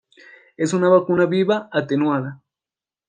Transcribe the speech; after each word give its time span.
Es 0.57 0.73
una 0.73 0.89
vacuna 0.89 1.27
viva 1.27 1.69
atenuada. 1.71 2.41